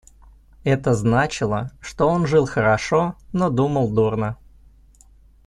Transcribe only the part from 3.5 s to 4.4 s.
думал дурно.